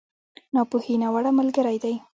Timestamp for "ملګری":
1.39-1.77